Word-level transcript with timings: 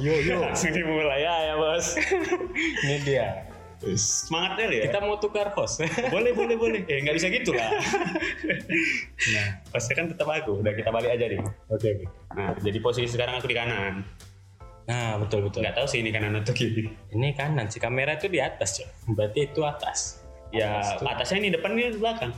Yo 0.00 0.14
yo. 0.24 0.40
Langsung 0.44 0.72
dimulai 0.72 1.24
ya, 1.24 1.34
ya 1.52 1.54
bos. 1.60 1.86
Ini 2.84 2.96
dia. 3.04 3.28
Semangat 4.00 4.56
kali 4.56 4.80
ya. 4.80 4.84
Kita 4.88 5.04
mau 5.04 5.20
tukar 5.20 5.52
host. 5.52 5.84
boleh 6.14 6.32
boleh 6.32 6.56
boleh. 6.56 6.80
Eh 6.88 7.04
nggak 7.04 7.16
bisa 7.20 7.28
gitu 7.28 7.52
lah. 7.52 7.68
nah, 9.34 9.48
Hostnya 9.76 9.94
kan 10.00 10.06
tetap 10.08 10.24
aku. 10.24 10.64
Udah 10.64 10.72
kita 10.72 10.88
balik 10.88 11.12
aja 11.20 11.28
deh. 11.28 11.40
oke 11.68 11.88
oke. 11.92 12.06
Nah 12.32 12.56
jadi 12.64 12.78
posisi 12.80 13.12
sekarang 13.12 13.36
aku 13.36 13.46
di 13.50 13.56
kanan. 13.56 14.00
Nah, 14.84 15.16
betul 15.16 15.48
betul. 15.48 15.64
Nggak 15.64 15.80
tahu 15.80 15.86
sih 15.88 16.04
ini 16.04 16.12
kanan 16.12 16.36
atau 16.40 16.52
kiri. 16.52 16.88
Ini 17.12 17.32
kanan 17.36 17.72
si 17.72 17.80
kamera 17.80 18.20
itu 18.20 18.28
di 18.28 18.36
atas, 18.40 18.80
Cok. 18.80 19.16
Berarti 19.16 19.52
itu 19.52 19.60
atas. 19.64 20.20
Ya 20.52 20.80
Atas 20.80 21.00
atasnya 21.00 21.36
ini 21.44 21.48
depan 21.56 21.72
ini 21.72 21.96
belakang. 21.96 22.32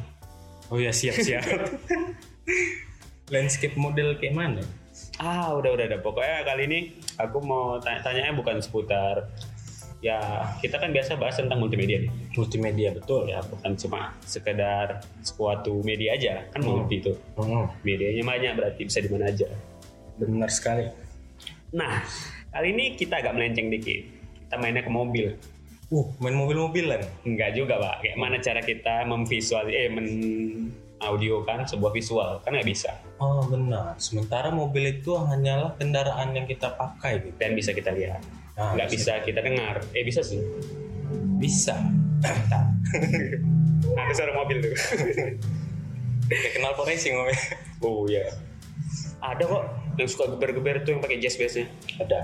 Oh 0.70 0.78
ya 0.78 0.90
siap 0.94 1.18
siap. 1.18 1.42
Landscape 3.30 3.74
model 3.74 4.14
kayak 4.18 4.34
mana? 4.34 4.62
Ah 5.16 5.52
udah 5.52 5.70
udah 5.72 5.84
udah. 5.88 6.00
Pokoknya 6.00 6.44
kali 6.44 6.62
ini 6.68 6.78
aku 7.16 7.38
mau 7.40 7.76
tanya 7.80 8.00
tanyanya 8.02 8.32
bukan 8.32 8.60
seputar 8.60 9.28
ya 10.04 10.20
kita 10.60 10.76
kan 10.76 10.92
biasa 10.92 11.16
bahas 11.16 11.40
tentang 11.40 11.56
multimedia 11.56 12.04
nih. 12.04 12.12
Multimedia 12.36 12.92
betul 12.92 13.32
Ya 13.32 13.40
bukan 13.40 13.72
cuma 13.80 14.12
sekedar 14.22 15.00
suatu 15.24 15.80
media 15.80 16.12
aja 16.14 16.44
kan 16.52 16.60
Hmm. 16.60 16.84
multi 16.84 17.00
itu. 17.00 17.12
Hmm, 17.34 17.68
Medianya 17.80 18.22
banyak 18.22 18.52
berarti 18.54 18.80
bisa 18.84 19.00
di 19.00 19.08
mana 19.08 19.28
aja. 19.28 19.48
benar 20.16 20.48
sekali. 20.48 20.84
Nah 21.76 22.00
kali 22.48 22.72
ini 22.72 22.96
kita 22.96 23.20
agak 23.20 23.36
melenceng 23.36 23.68
dikit. 23.68 24.00
Kita 24.48 24.56
mainnya 24.56 24.80
ke 24.80 24.88
mobil. 24.88 25.36
Uh, 25.86 26.08
main 26.18 26.34
mobil-mobilan. 26.34 26.98
Enggak 27.22 27.52
juga 27.52 27.76
pak. 27.76 27.94
Kayak 28.02 28.16
mana 28.16 28.36
cara 28.40 28.60
kita 28.60 29.04
memvisual 29.04 29.68
eh 29.68 29.86
men 29.92 30.08
audiokan 30.96 31.68
sebuah 31.68 31.92
visual 31.92 32.40
kan 32.40 32.56
nggak 32.56 32.64
bisa 32.64 32.88
Oh 33.16 33.40
benar. 33.42 33.96
Sementara 33.96 34.48
mobil 34.48 34.92
itu 34.94 35.16
hanyalah 35.16 35.72
kendaraan 35.74 36.32
yang 36.32 36.44
kita 36.44 36.68
pakai 36.70 37.20
gitu. 37.22 37.36
dan 37.36 37.52
bisa 37.52 37.72
kita 37.72 37.88
lihat 37.90 38.20
Nah, 38.52 38.72
nggak 38.72 38.88
bisa 38.88 39.20
kita 39.20 39.40
dengar 39.40 39.84
eh 39.90 40.00
bisa 40.00 40.20
sih 40.20 40.40
Bisa. 41.36 41.76
ada 43.96 44.12
suara 44.12 44.32
mobil 44.34 44.60
tuh 44.60 44.72
Kayak 46.26 46.52
kenal 46.54 46.72
racing 46.78 47.14
mobil. 47.14 47.36
oh 47.80 48.04
iya 48.06 48.24
ada 49.18 49.42
kok 49.42 49.64
yang 49.96 50.08
suka 50.08 50.24
geber-geber 50.30 50.80
tuh 50.82 50.92
yang 50.92 51.00
pakai 51.00 51.16
jazz 51.18 51.36
biasanya 51.36 51.68
Ada. 51.98 52.20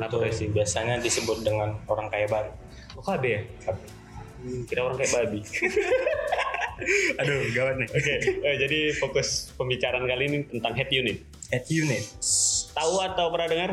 Itu 0.00 0.18
racing? 0.18 0.50
biasanya 0.50 0.98
disebut 0.98 1.42
dengan 1.42 1.78
orang 1.84 2.06
kaya 2.08 2.26
baru. 2.26 2.50
oh 2.94 3.02
KB 3.02 3.22
ya 3.24 3.42
Hmm, 4.38 4.66
kira 4.66 4.82
orang 4.82 4.98
kayak 4.98 5.12
babi 5.12 5.38
aduh 7.16 7.40
gawat 7.50 7.74
nih 7.76 7.88
oke 7.88 8.14
eh, 8.40 8.56
jadi 8.58 8.78
fokus 8.96 9.28
pembicaraan 9.54 10.04
kali 10.04 10.22
ini 10.26 10.38
tentang 10.48 10.72
head 10.72 10.90
unit 10.90 11.18
Head 11.48 11.68
unit. 11.68 12.00
tahu 12.72 12.94
atau 13.02 13.28
pernah 13.28 13.44
dengar 13.46 13.70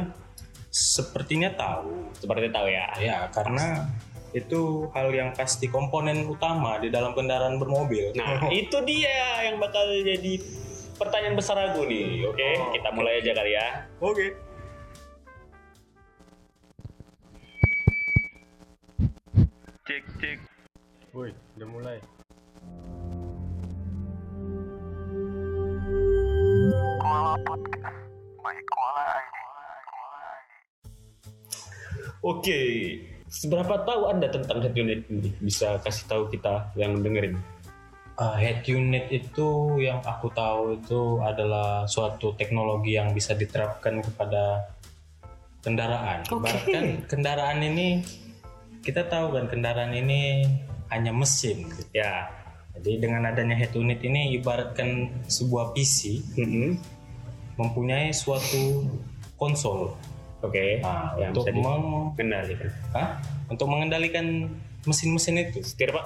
Sepertinya 0.70 1.50
tahu. 1.50 2.12
seperti 2.14 2.48
tahu 2.50 2.68
ya 2.68 2.86
Ya, 2.96 3.18
karena 3.30 3.88
itu 4.30 4.86
hal 4.92 5.10
yang 5.10 5.32
pasti 5.32 5.66
komponen 5.66 6.28
utama 6.28 6.78
di 6.78 6.88
dalam 6.88 7.18
kendaraan 7.18 7.58
bermobil. 7.58 8.14
Nah, 8.14 8.46
itu 8.54 8.78
dia 8.84 9.10
yang 9.42 9.58
bakal 9.58 9.82
jadi 9.96 10.38
pertanyaan 10.94 11.34
besar 11.34 11.58
aku 11.66 11.88
nih. 11.88 12.22
Oke, 12.24 12.46
Oh, 12.54 12.70
kita 12.70 12.90
mulai 12.92 13.18
aja 13.18 13.32
kali 13.34 13.52
ya. 13.52 13.68
oke. 13.98 14.28
Cek 19.84 20.04
cek. 20.22 20.40
Woi, 21.10 21.34
udah 21.58 21.68
mulai. 21.68 21.98
Oke, 32.30 32.62
seberapa 33.26 33.82
tahu 33.90 34.06
Anda 34.06 34.30
tentang 34.30 34.62
head 34.62 34.78
unit 34.78 35.02
ini? 35.10 35.34
Bisa 35.42 35.82
kasih 35.82 36.06
tahu 36.06 36.24
kita 36.30 36.70
yang 36.78 37.02
dengerin. 37.02 37.42
Uh, 38.22 38.38
head 38.38 38.62
unit 38.70 39.10
itu 39.10 39.80
yang 39.82 39.98
aku 40.06 40.30
tahu 40.30 40.78
itu 40.78 41.18
adalah 41.26 41.90
suatu 41.90 42.38
teknologi 42.38 43.02
yang 43.02 43.18
bisa 43.18 43.34
diterapkan 43.34 44.06
kepada 44.06 44.70
kendaraan. 45.66 46.22
Oke. 46.30 46.46
Bahkan 46.46 46.86
kendaraan 47.10 47.66
ini 47.66 48.06
kita 48.86 49.10
tahu 49.10 49.34
kan 49.34 49.50
kendaraan 49.50 49.98
ini 49.98 50.46
hanya 50.94 51.10
mesin. 51.10 51.66
gitu. 51.66 51.98
Ya. 51.98 52.30
Jadi 52.78 53.10
dengan 53.10 53.26
adanya 53.26 53.58
head 53.58 53.74
unit 53.74 54.06
ini 54.06 54.38
ibaratkan 54.38 55.10
sebuah 55.26 55.74
PC 55.74 56.22
Mm-mm. 56.38 56.78
mempunyai 57.58 58.14
suatu 58.14 58.86
konsol. 59.36 59.98
Oke. 60.40 60.80
Nah, 60.80 61.16
yang 61.20 61.32
untuk 61.36 61.46
bisa 61.48 61.60
meng- 61.60 62.16
dikendalikan. 62.16 62.70
Hah? 62.96 63.10
untuk 63.50 63.66
mengendalikan 63.66 64.46
mesin-mesin 64.86 65.42
itu. 65.42 65.60
Setir 65.66 65.90
pak. 65.90 66.06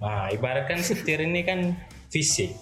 Nah, 0.00 0.32
ibaratkan 0.32 0.80
setir 0.80 1.20
ini 1.20 1.44
kan 1.44 1.76
fisik. 2.08 2.56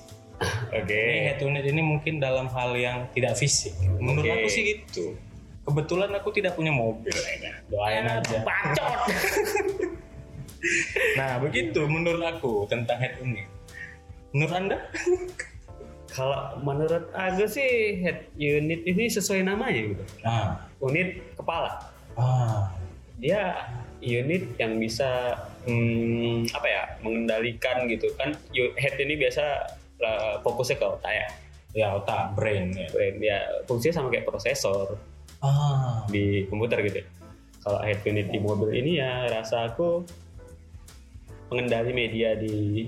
Oke. 0.75 0.91
Ini 0.99 1.31
head 1.31 1.41
unit 1.41 1.65
ini 1.65 1.81
mungkin 1.81 2.19
dalam 2.19 2.51
hal 2.51 2.75
yang 2.75 3.07
tidak 3.15 3.39
fisik. 3.39 3.71
Menurut 3.81 4.27
Oke. 4.27 4.35
aku 4.35 4.49
sih 4.51 4.63
gitu. 4.67 5.15
Kebetulan 5.65 6.11
aku 6.13 6.29
tidak 6.35 6.59
punya 6.59 6.75
mobil. 6.75 7.15
ya. 7.15 7.55
Doain 7.71 8.05
aja. 8.05 8.39
Bacot. 8.43 8.93
Nah, 11.21 11.37
begitu 11.45 11.85
menurut 11.85 12.25
aku 12.25 12.65
tentang 12.65 12.97
head 12.97 13.21
unit. 13.21 13.45
Menurut 14.33 14.53
Anda? 14.57 14.79
Kalau 16.15 16.63
menurut 16.63 17.11
aku 17.11 17.51
sih 17.51 17.99
head 17.99 18.31
unit 18.39 18.87
ini 18.87 19.11
sesuai 19.11 19.43
namanya 19.43 19.83
gitu. 19.83 20.05
Nah, 20.23 20.63
Unit 20.79 21.19
kepala. 21.35 21.91
ah, 22.15 22.71
dia 23.19 23.67
unit 23.99 24.55
yang 24.55 24.79
bisa 24.79 25.35
hmm, 25.67 26.47
apa 26.55 26.67
ya 26.71 26.83
mengendalikan 27.03 27.91
gitu 27.91 28.07
kan 28.15 28.31
head 28.55 28.95
ini 29.03 29.19
biasa 29.19 29.67
uh, 29.99 30.35
fokusnya 30.47 30.77
ke 30.79 30.87
otak 30.87 31.11
ya 31.11 31.29
ya 31.75 31.87
otak, 31.99 32.39
brain 32.39 32.71
ya. 32.71 32.87
Brain, 32.95 33.15
ya 33.19 33.39
fungsinya 33.67 33.99
sama 33.99 34.15
kayak 34.15 34.31
prosesor 34.31 34.95
Ah, 35.43 36.07
di 36.07 36.47
komputer 36.47 36.79
gitu 36.87 37.03
ya. 37.03 37.07
kalau 37.61 37.81
head 37.83 37.99
unit 38.07 38.31
di 38.31 38.39
mobil 38.39 38.71
ini 38.71 39.03
ya 39.03 39.27
rasa 39.27 39.73
aku 39.75 40.07
pengendali 41.49 41.91
media 41.91 42.39
di 42.39 42.87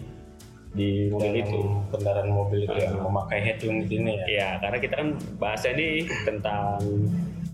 di 0.76 1.08
mobil 1.08 1.40
itu 1.40 1.60
kendaraan 1.88 2.28
mobil 2.28 2.60
itu 2.62 2.76
yang 2.76 3.00
memakai 3.00 3.40
head 3.40 3.58
unit 3.60 3.88
ini 3.88 4.12
ya. 4.14 4.24
ya 4.28 4.48
karena 4.60 4.78
kita 4.78 4.94
kan 4.94 5.08
bahasnya 5.36 5.72
ini 5.72 5.88
tentang 6.22 6.76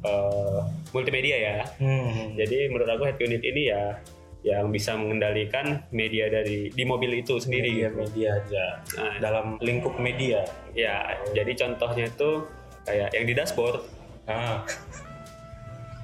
uh, 0.03 0.59
multimedia 0.91 1.37
ya 1.39 1.57
Hmm. 1.79 2.35
Jadi 2.35 2.67
menurut 2.69 2.91
aku 2.91 3.03
head 3.05 3.19
unit 3.19 3.41
ini 3.41 3.71
ya 3.71 3.95
yang 4.43 4.69
bisa 4.69 4.99
mengendalikan 4.99 5.87
media 5.91 6.27
dari 6.27 6.67
di 6.69 6.83
mobil 6.83 7.15
itu 7.15 7.39
sendiri 7.39 7.71
media 7.71 7.87
gitu. 7.87 7.99
media 8.03 8.29
aja 8.37 8.65
Nah, 8.99 9.15
dalam 9.19 9.47
lingkup 9.59 9.95
media. 9.97 10.43
ya 10.75 11.15
jadi 11.31 11.53
contohnya 11.55 12.11
itu 12.11 12.31
kayak 12.83 13.15
yang 13.15 13.25
di 13.25 13.33
dashboard 13.33 13.81
Ah, 14.23 14.63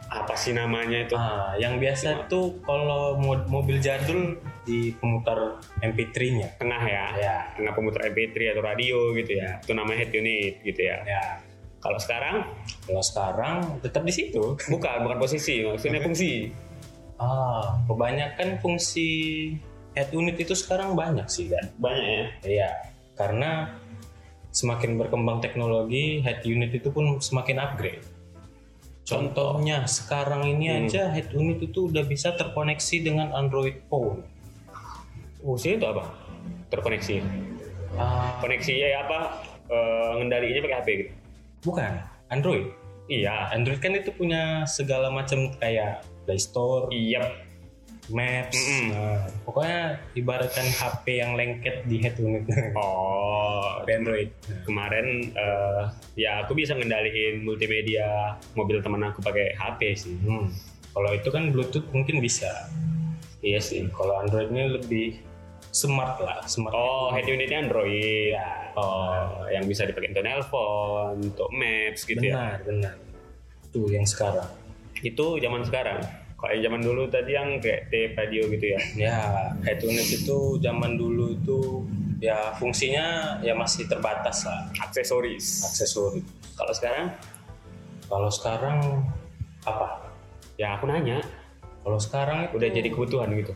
apa 0.08 0.32
sih 0.34 0.56
namanya 0.56 1.04
itu? 1.04 1.14
ah, 1.14 1.52
yang 1.60 1.76
biasa 1.76 2.26
tuh 2.26 2.64
kalau 2.64 3.20
mo- 3.20 3.44
mobil 3.46 3.76
jadul 3.76 4.40
di 4.64 4.92
pemutar 4.96 5.60
MP3-nya. 5.80 6.56
Tengah 6.56 6.82
ya. 6.84 7.06
Ya. 7.16 7.36
Tengah 7.56 7.72
pemutar 7.76 8.08
MP3 8.08 8.56
atau 8.56 8.62
radio 8.64 9.12
gitu 9.12 9.36
ya. 9.36 9.60
Itu 9.60 9.76
namanya 9.76 10.04
head 10.04 10.12
unit 10.12 10.64
gitu 10.64 10.80
ya. 10.80 11.04
Ya. 11.04 11.22
Kalau 11.78 12.00
sekarang 12.00 12.42
Kalau 12.84 13.04
sekarang 13.04 13.56
tetap 13.80 14.02
di 14.02 14.12
situ. 14.12 14.56
bukan 14.66 14.96
bukan 15.04 15.18
posisi, 15.20 15.60
maksudnya 15.62 16.00
fungsi. 16.00 16.50
Ah, 17.20 17.76
kebanyakan 17.84 18.58
fungsi 18.58 19.08
head 19.92 20.08
unit 20.10 20.36
itu 20.38 20.56
sekarang 20.56 20.96
banyak 20.96 21.28
sih 21.28 21.52
kan. 21.52 21.64
Banyak 21.76 22.06
ya. 22.06 22.24
Iya, 22.44 22.70
karena 23.12 23.76
semakin 24.50 24.96
berkembang 24.96 25.38
teknologi, 25.38 26.24
head 26.24 26.40
unit 26.42 26.72
itu 26.72 26.88
pun 26.88 27.20
semakin 27.20 27.60
upgrade. 27.60 28.02
Contohnya 29.08 29.88
sekarang 29.88 30.44
ini 30.44 30.68
Hmm. 30.68 30.84
aja 30.84 31.08
head 31.08 31.32
unit 31.32 31.64
itu 31.64 31.88
udah 31.88 32.04
bisa 32.04 32.36
terkoneksi 32.36 32.96
dengan 33.00 33.32
Android 33.32 33.80
phone. 33.88 34.20
Fungsinya 35.40 35.76
itu 35.76 35.86
apa? 35.88 36.04
Terkoneksi. 36.68 37.14
Ah, 37.96 38.36
Koneksi 38.38 38.72
ya 38.74 39.00
apa? 39.00 39.20
Eh, 39.64 40.10
ngendaliinnya 40.14 40.60
pakai 40.60 40.76
HP 40.76 40.88
gitu. 40.94 41.12
bukan 41.58 41.90
Android. 42.28 42.70
Iya. 43.08 43.50
Android 43.50 43.80
kan 43.80 43.90
itu 43.90 44.12
punya 44.12 44.62
segala 44.64 45.08
macam 45.08 45.50
kayak 45.56 46.04
Play 46.22 46.38
Store, 46.38 46.86
Iya. 46.88 47.24
Maps. 48.08 48.56
Mm-mm. 48.56 48.84
Nah, 48.92 49.20
pokoknya 49.44 50.00
ibaratkan 50.16 50.64
HP 50.64 51.20
yang 51.20 51.36
lengket 51.36 51.84
di 51.84 51.96
head 52.00 52.16
unit. 52.16 52.48
Oh, 52.72 53.80
Android. 53.88 54.32
kemarin 54.64 55.32
eh, 55.32 55.82
ya 56.16 56.44
aku 56.44 56.56
bisa 56.56 56.72
ngendaliin 56.76 57.44
multimedia 57.44 58.36
mobil 58.56 58.80
teman 58.80 59.04
aku 59.04 59.20
pakai 59.20 59.52
HP 59.56 59.80
sih. 59.96 60.16
Hmm. 60.24 60.48
Kalau 60.92 61.10
itu 61.12 61.28
kan 61.28 61.52
Bluetooth 61.52 61.88
mungkin 61.92 62.20
bisa. 62.24 62.48
Iya 63.44 63.60
sih. 63.60 63.86
Kalau 63.92 64.18
Android 64.24 64.50
ini 64.50 64.64
lebih 64.72 65.08
smart 65.70 66.18
lah, 66.24 66.42
smart. 66.48 66.72
Oh, 66.72 67.12
head 67.12 67.28
unitnya 67.28 67.60
Android. 67.60 68.34
Ya. 68.34 68.72
Oh, 68.74 69.44
yang 69.52 69.68
bisa 69.68 69.84
dipakai 69.84 70.10
untuk 70.14 70.24
nelpon, 70.24 71.18
untuk 71.18 71.48
maps 71.52 72.06
gitu 72.08 72.22
ya. 72.22 72.34
benar, 72.34 72.58
benar. 72.64 72.94
Tuh 73.68 73.86
yang 73.92 74.06
sekarang. 74.08 74.48
Itu 75.04 75.38
zaman 75.38 75.62
sekarang. 75.66 76.27
Yang 76.38 76.70
zaman 76.70 76.80
dulu 76.86 77.02
tadi 77.10 77.34
yang 77.34 77.58
kayak 77.58 77.90
tape 77.90 78.14
radio 78.14 78.42
gitu 78.46 78.66
ya. 78.70 78.80
Ya, 78.94 79.18
unit 79.82 80.06
itu 80.06 80.38
zaman 80.62 80.94
dulu 80.94 81.34
itu 81.34 81.82
ya 82.22 82.54
fungsinya 82.58 83.38
ya 83.42 83.54
masih 83.58 83.86
terbatas 83.90 84.46
lah 84.46 84.70
Aksesoris. 84.78 85.66
aksesori. 85.66 86.22
Kalau 86.54 86.70
sekarang 86.74 87.06
Kalau 88.08 88.30
sekarang 88.30 88.78
apa? 89.66 90.08
ya 90.58 90.74
aku 90.78 90.86
nanya 90.86 91.20
Kalau 91.82 91.98
sekarang 91.98 92.46
itu 92.46 92.54
udah 92.58 92.70
jadi 92.70 92.88
kebutuhan 92.90 93.28
gitu. 93.34 93.52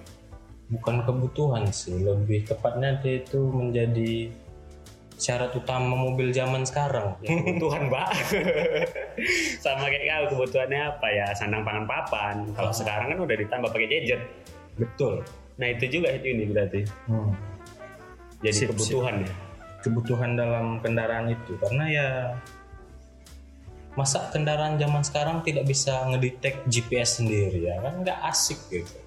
bukan 0.73 1.05
kebutuhan 1.05 1.69
sih, 1.69 2.01
lebih 2.01 2.49
tepatnya 2.49 2.97
dia 3.05 3.21
itu 3.21 3.45
menjadi 3.53 4.33
syarat 5.23 5.55
utama 5.55 5.95
mobil 5.95 6.35
zaman 6.35 6.67
sekarang. 6.67 7.15
Ya, 7.23 7.39
kebutuhan 7.47 7.87
mbak 7.87 8.11
sama 9.65 9.87
kayak 9.87 10.03
kau 10.03 10.27
kebutuhannya 10.35 10.81
apa 10.91 11.07
ya? 11.15 11.27
Sandang 11.39 11.63
pangan 11.63 11.87
papan. 11.87 12.37
Kalau 12.59 12.75
sekarang 12.75 13.15
kan 13.15 13.19
udah 13.23 13.37
ditambah 13.39 13.71
pakai 13.71 13.89
gadget. 13.89 14.23
Betul. 14.75 15.23
nah 15.61 15.69
itu 15.69 15.85
juga 16.01 16.11
head 16.11 16.25
unit 16.27 16.49
berarti. 16.51 16.81
Hmm. 17.07 17.31
jadi 18.43 18.67
Sip, 18.67 18.69
kebutuhan 18.75 19.23
ya? 19.23 19.33
Kebutuhan 19.85 20.31
dalam 20.35 20.67
kendaraan 20.83 21.31
itu. 21.31 21.55
Karena 21.63 21.85
ya 21.87 22.09
masa 23.95 24.33
kendaraan 24.33 24.81
zaman 24.81 25.05
sekarang 25.05 25.45
tidak 25.45 25.69
bisa 25.69 26.09
ngedetect 26.11 26.67
GPS 26.67 27.23
sendiri 27.23 27.69
ya? 27.71 27.79
Kan 27.79 28.03
nggak 28.03 28.19
asik 28.27 28.59
gitu. 28.73 28.99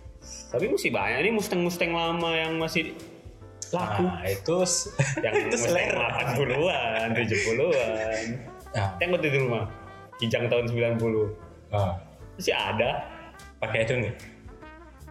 tapi 0.49 0.71
masih 0.71 0.89
banyak 0.89 1.19
nih 1.21 1.33
mustang 1.35 1.61
mustang 1.61 1.91
lama 1.91 2.31
yang 2.33 2.55
masih 2.57 2.95
laku 3.71 4.03
Nah, 4.03 4.21
itu 4.25 4.55
yang 5.25 5.33
itu 5.41 5.57
selera. 5.57 6.07
80-an 6.35 7.07
70-an 7.13 8.23
Nah, 8.75 8.89
yang 8.99 9.09
waktu 9.09 9.29
di 9.29 9.39
rumah 9.39 9.63
kijang 10.15 10.45
tahun 10.45 10.65
90 10.67 10.99
ah, 11.71 11.95
masih 12.35 12.51
ada 12.51 13.07
pakai 13.57 13.83
itu 13.83 13.93
nih. 13.97 14.13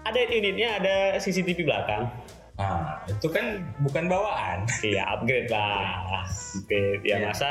ada 0.05 0.19
unitnya 0.23 0.69
ada 0.77 0.95
CCTV 1.17 1.65
belakang 1.65 2.07
Nah, 2.55 3.03
itu 3.05 3.27
kan 3.27 3.59
bukan 3.83 4.07
bawaan. 4.07 4.63
Iya 4.87 5.03
upgrade 5.11 5.51
lah, 5.51 6.23
upgrade. 6.55 7.03
Ya 7.03 7.19
Iya. 7.19 7.27
masa 7.27 7.51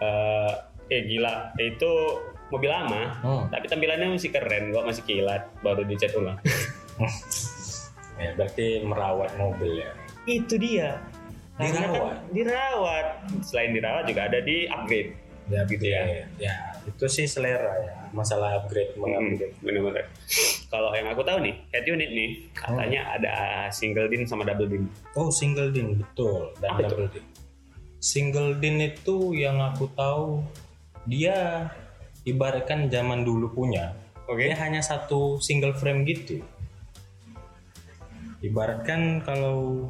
eh 0.00 0.50
eh 0.90 1.06
gila 1.06 1.54
itu 1.56 1.92
mobil 2.50 2.66
lama, 2.66 3.14
Hmm. 3.22 3.46
tapi 3.48 3.66
tampilannya 3.66 4.10
masih 4.10 4.28
keren, 4.28 4.68
kok 4.70 4.84
masih 4.84 5.02
kilat, 5.02 5.46
baru 5.60 5.86
dicat 5.86 6.10
ulang. 6.12 6.34
Ya, 8.14 8.30
berarti 8.34 8.78
merawat 8.80 9.34
mobil 9.34 9.82
ya. 9.82 9.90
Itu 10.26 10.54
dia. 10.56 11.00
Karena 11.54 11.70
kan 11.70 11.82
Dirawat. 11.86 12.16
dirawat. 12.30 13.06
Selain 13.40 13.70
dirawat 13.70 14.04
juga 14.04 14.26
ada 14.26 14.38
di 14.40 14.66
upgrade. 14.66 15.10
Ya, 15.44 15.60
Gitu 15.68 15.84
ya. 15.84 16.00
ya. 16.02 16.24
Ya, 16.40 16.54
itu 16.82 17.04
sih 17.04 17.24
selera 17.24 17.68
ya. 17.78 17.92
Masalah 18.10 18.58
upgrade 18.58 18.96
Hmm, 18.96 19.04
mengupgrade. 19.04 19.52
bener-bener. 19.60 20.04
Kalau 20.66 20.90
yang 20.90 21.06
aku 21.06 21.20
tahu 21.20 21.38
nih, 21.40 21.54
head 21.68 21.84
unit 21.84 22.08
nih, 22.08 22.30
katanya 22.50 23.00
Hmm. 23.04 23.14
ada 23.14 23.32
single 23.68 24.08
din 24.08 24.24
sama 24.24 24.42
double 24.42 24.66
din. 24.66 24.88
Oh, 25.12 25.28
single 25.28 25.68
din 25.68 25.94
betul 25.94 26.48
dan 26.58 26.68
Apa 26.70 26.80
itu? 26.80 26.88
double 26.90 27.08
din. 27.12 27.24
Single 28.00 28.50
din 28.56 28.76
itu 28.82 29.16
yang 29.32 29.60
aku 29.60 29.92
tahu 29.92 30.40
dia 31.04 31.68
ibaratkan 32.24 32.88
zaman 32.88 33.22
dulu 33.22 33.52
punya. 33.52 33.92
Oke. 34.24 34.42
Dia 34.42 34.56
hanya 34.58 34.80
satu 34.80 35.36
single 35.38 35.72
frame 35.72 36.02
gitu. 36.02 36.40
Ibaratkan 38.40 39.20
kalau 39.20 39.88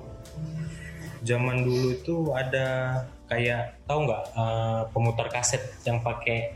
zaman 1.24 1.64
dulu 1.64 1.88
itu 1.96 2.16
ada 2.36 3.00
kayak 3.26 3.80
tahu 3.88 4.04
nggak 4.04 4.22
eh, 4.36 4.82
pemutar 4.92 5.26
kaset 5.32 5.62
yang 5.88 5.98
pakai 6.04 6.54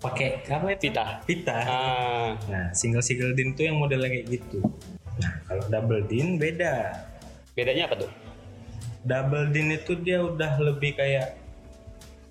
pakai 0.00 0.48
apa 0.48 0.66
itu? 0.72 0.88
Pita. 0.88 1.04
Pita. 1.28 1.58
Ah, 1.60 2.30
Nah, 2.48 2.72
single 2.72 3.04
single 3.04 3.36
din 3.36 3.52
tuh 3.52 3.68
yang 3.68 3.76
modelnya 3.76 4.08
kayak 4.08 4.26
gitu. 4.32 4.64
Nah, 5.20 5.32
kalau 5.44 5.64
double 5.68 6.02
din 6.08 6.40
beda. 6.40 7.04
bedanya 7.52 7.84
apa 7.90 8.06
tuh? 8.06 8.10
Double 9.04 9.52
din 9.52 9.76
itu 9.76 9.92
dia 10.00 10.24
udah 10.24 10.56
lebih 10.56 10.96
kayak 10.96 11.36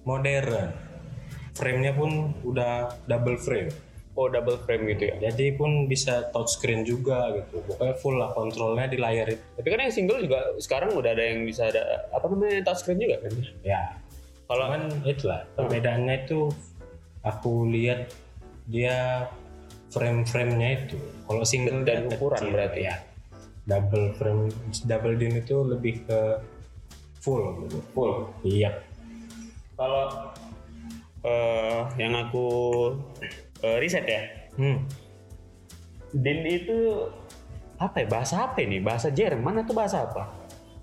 modern. 0.01 0.73
Frame-nya 1.53 1.94
pun 1.94 2.33
udah 2.41 2.97
double 3.05 3.38
frame. 3.38 3.69
Oh, 4.19 4.27
double 4.27 4.60
frame 4.68 4.83
gitu 4.92 5.16
ya. 5.16 5.31
Jadi 5.31 5.56
pun 5.56 5.88
bisa 5.88 6.27
touchscreen 6.36 6.83
juga 6.83 7.31
gitu. 7.39 7.63
Pokoknya 7.71 7.95
full 8.04 8.19
lah 8.19 8.36
kontrolnya 8.36 8.92
di 8.92 9.00
layar 9.00 9.31
itu. 9.31 9.39
Tapi 9.56 9.68
kan 9.71 9.80
yang 9.80 9.95
single 9.95 10.19
juga 10.19 10.44
sekarang 10.60 10.92
udah 10.92 11.16
ada 11.16 11.24
yang 11.24 11.48
bisa 11.48 11.71
ada 11.71 12.04
apa 12.12 12.27
namanya 12.27 12.68
touchscreen 12.68 13.00
juga 13.00 13.16
kan? 13.24 13.31
Ya. 13.63 13.95
Kalau 14.51 14.66
Cuman 14.68 14.83
itulah 15.07 15.48
perbedaannya 15.56 16.27
itu 16.27 16.51
aku 17.24 17.71
lihat 17.71 18.12
dia 18.68 19.24
frame-framenya 19.95 20.69
itu. 20.83 21.00
Kalau 21.24 21.48
single 21.48 21.88
Dan 21.88 22.12
ukuran 22.12 22.44
kecil, 22.44 22.51
berarti. 22.51 22.80
ya. 22.92 22.95
Double 23.72 24.12
frame 24.19 24.51
double 24.83 25.15
din 25.15 25.39
itu 25.39 25.63
lebih 25.63 26.04
ke 26.04 26.19
full 27.24 27.56
gitu. 27.63 27.80
full. 27.95 28.27
Iya. 28.44 28.83
Kalau 29.80 30.27
eh, 31.24 31.80
yang 31.95 32.19
aku 32.19 32.48
eh, 33.61 33.77
riset 33.79 34.06
ya, 34.06 34.21
Hmm. 34.56 34.83
din 36.11 36.39
itu 36.44 37.06
apa 37.79 38.03
ya 38.03 38.07
bahasa 38.09 38.35
apa 38.50 38.59
ini? 38.59 38.83
Bahasa 38.83 39.07
Jerman 39.09 39.63
atau 39.63 39.73
bahasa 39.77 40.03
apa? 40.03 40.27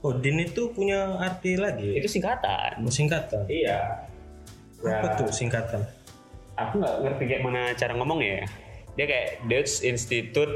Oh, 0.00 0.14
din 0.14 0.38
itu 0.38 0.70
punya 0.70 1.18
arti 1.18 1.58
lagi. 1.58 1.98
Itu 1.98 2.06
singkatan. 2.08 2.84
Oh, 2.84 2.92
singkatan. 2.92 3.42
Iya. 3.50 4.06
Apa 4.80 5.18
tuh 5.18 5.28
singkatan? 5.34 5.82
Aku 6.56 6.80
nggak 6.80 6.96
ngerti 7.04 7.24
kayak 7.28 7.42
mana 7.44 7.60
cara 7.76 7.92
ngomongnya 7.96 8.44
ya. 8.44 8.46
Dia 8.96 9.06
kayak 9.10 9.28
Dutch 9.50 9.84
Institute 9.84 10.54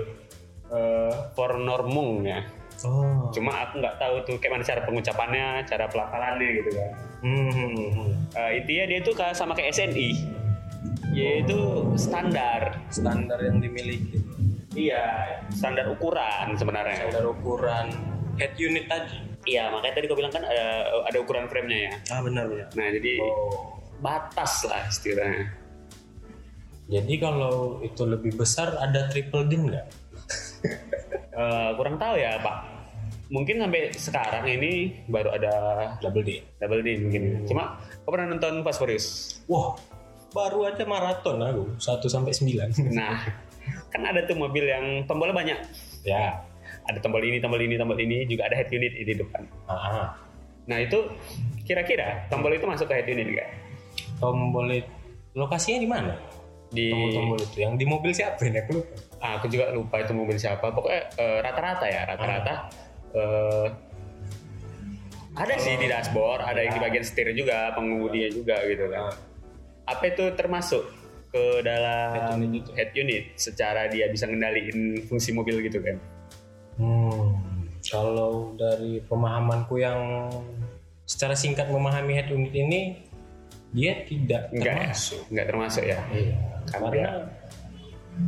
eh, 0.71 1.13
for 1.37 1.59
Normung 1.61 2.25
ya. 2.25 2.47
Oh. 2.87 3.29
Cuma 3.35 3.53
aku 3.69 3.83
nggak 3.85 4.01
tahu 4.01 4.15
tuh 4.25 4.37
kayak 4.41 4.53
mana 4.57 4.65
cara 4.65 4.81
pengucapannya, 4.87 5.47
cara 5.69 5.85
pelafalannya 5.91 6.49
gitu 6.63 6.71
kan. 6.73 6.91
Hmm. 7.21 8.17
Eh, 8.33 8.51
intinya 8.65 8.85
dia 8.89 8.99
tuh 9.05 9.13
sama 9.37 9.53
kayak 9.53 9.77
SNI, 9.77 10.09
yaitu 11.11 11.59
standar. 11.95 12.79
Standar 12.89 13.39
yang 13.43 13.59
dimiliki. 13.59 14.23
Iya, 14.71 15.05
standar 15.51 15.91
ukuran 15.91 16.55
sebenarnya. 16.55 17.11
Standar 17.11 17.27
ukuran 17.27 17.87
head 18.39 18.55
unit 18.57 18.87
tadi. 18.87 19.19
Iya, 19.49 19.73
makanya 19.73 19.95
tadi 19.97 20.07
kau 20.07 20.15
bilang 20.15 20.31
kan 20.31 20.45
ada, 20.45 20.67
ada 21.09 21.19
ukuran 21.19 21.49
framenya 21.49 21.79
ya. 21.89 21.93
Ah, 22.13 22.21
benar 22.21 22.45
benar. 22.47 22.69
Nah, 22.77 22.87
jadi 22.93 23.13
Oh. 23.19 23.81
batas 23.99 24.65
lah 24.65 24.85
istilahnya. 24.87 25.49
Jadi 26.87 27.15
kalau 27.17 27.79
itu 27.81 28.03
lebih 28.03 28.35
besar 28.35 28.75
ada 28.77 29.07
triple 29.09 29.47
din 29.47 29.69
nggak? 29.69 29.87
Eh, 31.31 31.71
kurang 31.73 31.97
tahu 31.97 32.21
ya, 32.21 32.37
Pak. 32.37 32.57
Mungkin 33.33 33.65
sampai 33.65 33.95
sekarang 33.97 34.45
ini 34.45 34.93
baru 35.09 35.33
ada 35.33 35.55
Double 36.03 36.21
din. 36.21 36.43
double 36.61 36.85
D 36.85 37.01
mungkin. 37.01 37.23
Cuma 37.49 37.81
kau 38.05 38.13
pernah 38.13 38.35
nonton 38.35 38.61
Fast 38.61 38.77
Furious? 38.77 39.39
Wah, 39.49 39.73
baru 40.31 40.67
aja 40.67 40.87
maraton 40.87 41.39
aku 41.39 41.65
1 41.77 42.07
sampai 42.07 42.33
9. 42.33 42.71
Nah, 42.99 43.19
kan 43.91 44.03
ada 44.03 44.23
tuh 44.25 44.35
mobil 44.35 44.65
yang 44.65 45.05
tombolnya 45.05 45.35
banyak. 45.35 45.59
ya. 46.03 46.41
Ada 46.87 46.99
tombol 47.03 47.23
ini, 47.23 47.39
tombol 47.39 47.61
ini, 47.61 47.75
tombol 47.77 47.99
ini, 47.99 48.25
juga 48.25 48.49
ada 48.49 48.57
head 48.57 48.71
unit 48.71 48.95
di 48.95 49.15
depan. 49.15 49.43
Ah, 49.67 50.17
Nah, 50.67 50.79
itu 50.79 50.97
kira-kira 51.63 52.27
tombol 52.27 52.55
itu 52.55 52.65
masuk 52.65 52.87
ke 52.87 52.95
head 52.99 53.09
unit 53.09 53.27
nggak? 53.27 53.51
tombol 54.19 54.69
itu 54.69 54.91
lokasinya 55.35 55.79
di 55.81 55.89
mana? 55.89 56.15
Di 56.71 56.87
Tombol-tombol 56.91 57.39
itu 57.43 57.57
yang 57.59 57.75
di 57.75 57.85
mobil 57.85 58.11
siapa 58.15 58.39
ini 58.47 58.63
aku 58.63 58.79
lupa. 58.79 58.95
Ah, 59.19 59.33
aku 59.39 59.47
juga 59.51 59.75
lupa 59.75 59.99
itu 59.99 60.13
mobil 60.15 60.37
siapa. 60.39 60.71
Pokoknya 60.71 61.03
eh, 61.15 61.39
rata-rata 61.43 61.87
ya, 61.91 62.03
rata-rata. 62.07 62.55
eh, 63.13 63.67
ada 65.31 65.55
sih 65.57 65.79
di 65.79 65.87
dashboard, 65.87 66.43
ada 66.43 66.59
yang 66.59 66.75
di 66.75 66.83
bagian 66.83 67.05
setir 67.07 67.31
juga, 67.33 67.71
pengemudinya 67.75 68.31
juga 68.31 68.57
gitu 68.67 68.87
kan. 68.87 69.15
Apa 69.91 70.05
itu 70.07 70.25
termasuk 70.33 70.87
ke 71.29 71.43
dalam 71.61 72.11
Head 72.13 72.31
unit 72.37 72.51
itu. 72.57 72.71
head 72.75 72.91
unit 72.93 73.25
secara 73.35 73.87
dia 73.87 74.07
bisa 74.07 74.27
ngendaliin 74.27 74.79
fungsi 75.05 75.31
mobil 75.31 75.63
gitu 75.63 75.79
kan? 75.79 75.97
Hmm, 76.75 77.39
kalau 77.83 78.55
dari 78.55 79.03
pemahamanku 79.03 79.77
yang 79.77 80.31
secara 81.05 81.35
singkat 81.35 81.67
memahami 81.67 82.15
head 82.15 82.29
unit 82.29 82.51
ini 82.53 82.81
dia 83.71 84.03
tidak 84.03 84.51
Enggak 84.51 84.67
ya? 84.67 84.79
termasuk. 84.87 85.21
Enggak 85.29 85.47
termasuk 85.47 85.85
ya. 85.85 85.99
Iya, 86.09 86.35
Karena- 86.67 86.91
karena 86.91 87.11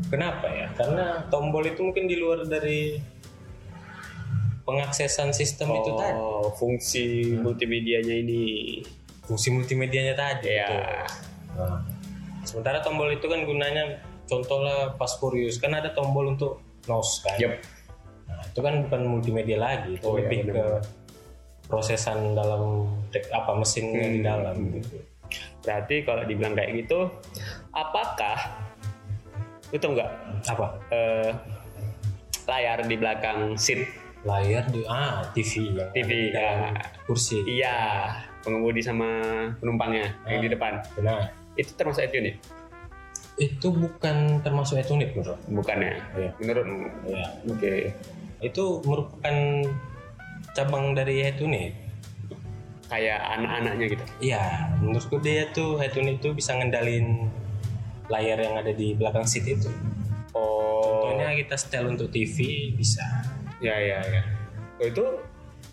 kenapa 0.09 0.47
ya? 0.49 0.67
Karena 0.73 1.05
tombol 1.27 1.65
itu 1.65 1.81
mungkin 1.81 2.07
di 2.07 2.17
luar 2.17 2.43
dari 2.45 3.03
pengaksesan 4.63 5.31
sistem 5.33 5.75
itu 5.75 5.91
tadi, 5.93 6.15
Oh, 6.15 6.55
fungsi 6.55 7.35
multimedianya 7.37 8.15
ini. 8.15 8.79
fungsi 9.23 9.51
multimedianya 9.51 10.15
tadi. 10.15 10.47
Ya. 10.49 10.67
betul. 10.67 11.32
Nah, 11.55 11.81
sementara 12.43 12.81
tombol 12.81 13.11
itu 13.11 13.25
kan 13.25 13.43
gunanya 13.43 13.99
contohnya 14.25 14.97
Fast 14.97 15.19
Furious 15.19 15.57
kan 15.57 15.73
ada 15.73 15.93
tombol 15.93 16.31
untuk 16.31 16.59
nose 16.85 17.21
kan. 17.21 17.37
Yep. 17.37 17.53
Nah, 18.27 18.41
itu 18.43 18.61
kan 18.61 18.75
bukan 18.83 19.01
multimedia 19.09 19.59
lagi, 19.59 19.95
itu 19.95 20.05
Oh, 20.05 20.17
iya, 20.17 20.25
lebih 20.25 20.39
ke 20.43 20.51
benar-benar. 20.51 20.83
prosesan 21.65 22.33
dalam 22.33 22.63
tek, 23.09 23.29
apa 23.31 23.53
mesinnya 23.55 24.05
di 24.07 24.21
Hmm. 24.21 24.27
dalam 24.27 24.57
gitu. 24.73 24.97
Berarti 25.61 26.03
kalau 26.03 26.23
dibilang 26.25 26.53
kayak 26.53 26.71
gitu, 26.79 27.09
apakah 27.71 28.37
Lu 29.69 29.81
tau 29.81 29.97
nggak 29.97 30.11
Apa? 30.53 30.67
eh, 30.91 31.33
layar 32.45 32.85
di 32.85 32.93
belakang 32.93 33.57
seat 33.57 33.89
Layar 34.23 34.69
di 34.69 34.85
ah 34.85 35.25
TV 35.33 35.73
yang 35.73 35.91
TV, 35.91 36.11
di 36.29 36.37
ya. 36.37 36.77
kursi. 37.03 37.41
Iya, 37.43 37.79
pengemudi 38.39 38.79
sama 38.79 39.09
penumpangnya 39.57 40.13
yang 40.29 40.39
Ah. 40.39 40.45
di 40.45 40.49
depan. 40.49 40.73
Benar. 40.95 41.21
Itu 41.57 41.71
termasuk 41.77 42.05
head 42.07 42.15
unit? 42.17 42.37
Itu 43.41 43.73
bukan 43.73 44.41
termasuk 44.45 44.81
head 44.81 44.91
unit 44.93 45.13
menurut. 45.17 45.41
Bukannya? 45.49 46.01
Iya. 46.17 46.31
Menurutmu? 46.41 46.87
Iya. 47.09 47.27
Oke. 47.49 47.73
Itu 48.43 48.85
merupakan 48.85 49.37
cabang 50.53 50.93
dari 50.93 51.25
head 51.25 51.39
unit. 51.41 51.73
Kayak 52.93 53.21
anak-anaknya 53.41 53.87
gitu. 53.89 54.05
Iya, 54.21 54.45
menurutku 54.85 55.17
dia 55.25 55.49
tuh 55.53 55.81
head 55.81 55.97
unit 55.97 56.21
itu 56.21 56.37
bisa 56.37 56.53
ngendalin 56.53 57.33
layar 58.13 58.37
yang 58.37 58.61
ada 58.61 58.73
di 58.77 58.93
belakang 58.93 59.25
seat 59.25 59.49
itu. 59.49 59.73
Oh. 60.37 61.09
Contohnya 61.09 61.33
kita 61.41 61.57
setel 61.57 61.89
untuk 61.89 62.13
TV 62.13 62.69
bisa 62.77 63.05
Ya 63.63 63.79
ya 63.79 64.03
ya. 64.03 64.23
Oh, 64.83 64.87
itu 64.91 65.05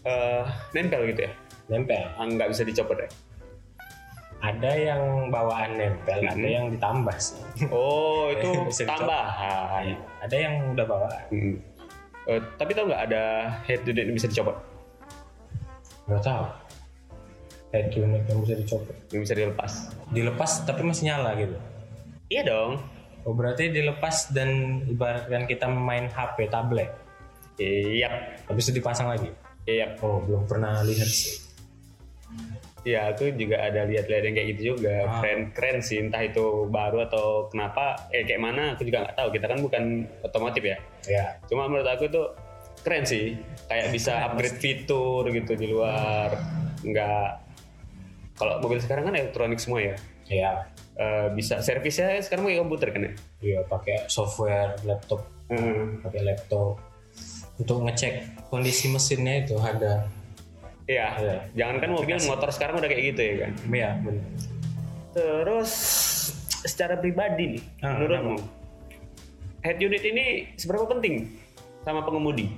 eh, 0.05 0.45
nempel 0.77 1.09
gitu 1.09 1.25
ya? 1.25 1.33
nempel. 1.69 2.01
Ah, 2.17 2.25
nggak 2.25 2.49
bisa 2.53 2.61
dicopot 2.65 2.97
ya? 2.97 3.09
Ada 4.39 4.71
yang 4.71 5.01
bawaan 5.27 5.75
nempel, 5.75 6.23
ada 6.23 6.31
Mhm. 6.31 6.47
yang 6.47 6.65
ditambah 6.71 7.15
sih. 7.19 7.43
Oh 7.67 8.31
itu 8.33 8.47
tambahan. 8.87 9.99
Ada 10.23 10.35
yang 10.35 10.53
udah 10.71 10.85
bawaan. 10.87 11.25
Hmm. 11.27 11.55
Eh, 12.23 12.39
tapi 12.55 12.71
tau 12.71 12.87
nggak 12.87 13.03
ada 13.11 13.23
head 13.67 13.83
unit 13.83 14.07
yang 14.07 14.15
bisa 14.15 14.31
dicopot? 14.31 14.55
Nggak 16.07 16.23
tahu. 16.23 16.43
Head 17.69 17.91
unit 17.91 18.23
yang 18.25 18.39
bisa 18.39 18.55
dicopot. 18.55 18.95
Yang 19.11 19.21
bisa 19.27 19.33
dilepas? 19.35 19.71
Dilepas 20.09 20.51
tapi 20.63 20.81
masih 20.87 21.03
nyala 21.11 21.35
gitu. 21.35 21.57
Iya 22.31 22.41
dong. 22.47 22.71
Oh 23.27 23.35
berarti 23.35 23.67
dilepas 23.67 24.31
dan 24.31 24.81
ibaratkan 24.87 25.43
kita 25.45 25.67
main 25.67 26.07
HP 26.07 26.47
tablet. 26.47 26.95
Iya. 27.59 28.39
Habis 28.47 28.71
itu 28.71 28.79
dipasang 28.79 29.11
lagi. 29.11 29.27
Iya. 29.67 29.99
Oh 29.99 30.23
belum 30.23 30.47
pernah 30.47 30.79
lihat 30.81 31.05
sih. 31.05 31.43
Iya, 32.87 33.11
aku 33.11 33.35
juga 33.35 33.59
ada 33.59 33.83
lihat-lihat 33.83 34.23
yang 34.23 34.35
kayak 34.35 34.47
gitu 34.55 34.61
juga. 34.75 35.03
Ah. 35.03 35.19
Keren, 35.19 35.39
keren 35.51 35.79
sih. 35.83 35.99
Entah 35.99 36.23
itu 36.23 36.67
baru 36.71 37.05
atau 37.05 37.51
kenapa, 37.51 38.07
eh 38.15 38.23
kayak 38.23 38.41
mana, 38.41 38.75
aku 38.75 38.87
juga 38.87 39.03
nggak 39.03 39.15
tahu. 39.19 39.29
Kita 39.35 39.45
kan 39.51 39.59
bukan 39.59 39.83
otomotif 40.23 40.63
ya. 40.63 40.77
Ya. 41.05 41.25
Cuma 41.51 41.67
menurut 41.67 41.87
aku 41.87 42.07
tuh 42.07 42.31
keren 42.81 43.03
sih. 43.03 43.35
Kayak 43.67 43.91
bisa 43.91 44.11
upgrade 44.31 44.57
fitur 44.57 45.27
gitu 45.27 45.53
di 45.59 45.67
luar. 45.67 46.33
Nggak. 46.81 47.29
Kalau 48.39 48.63
mobil 48.63 48.79
sekarang 48.79 49.11
kan 49.11 49.15
elektronik 49.19 49.59
semua 49.59 49.83
ya. 49.83 49.95
Ya. 50.31 50.51
Eh, 50.99 51.27
bisa 51.31 51.63
servisnya 51.63 52.19
sekarang 52.19 52.43
pakai 52.47 52.59
komputer 52.59 52.87
kan 52.91 53.01
ya. 53.07 53.13
Iya 53.39 53.59
pakai 53.67 54.07
software 54.11 54.75
laptop, 54.83 55.23
Hmm. 55.47 56.03
pakai 56.03 56.27
laptop 56.27 56.75
untuk 57.55 57.87
ngecek 57.87 58.47
kondisi 58.51 58.91
mesinnya 58.91 59.47
itu 59.47 59.55
ada. 59.55 60.03
Iya. 60.89 61.07
Iya. 61.21 61.37
Jangan 61.53 61.75
kan 61.77 61.89
mobil, 61.93 62.17
motor 62.25 62.49
sekarang 62.49 62.81
udah 62.81 62.89
kayak 62.89 63.03
gitu 63.13 63.21
ya 63.21 63.33
kan. 63.45 63.51
Iya 63.69 63.89
benar. 64.01 64.25
Terus 65.13 65.71
secara 66.65 66.97
pribadi 66.97 67.57
nih, 67.57 67.63
Ah, 67.79 67.93
menurutmu 67.95 68.41
head 69.61 69.77
unit 69.77 70.01
ini 70.01 70.25
seberapa 70.55 70.89
penting 70.89 71.29
sama 71.83 72.01
pengemudi? 72.01 72.51